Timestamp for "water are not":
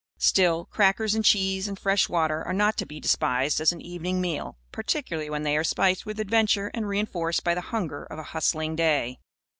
2.09-2.75